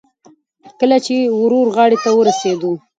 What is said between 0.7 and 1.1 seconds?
کله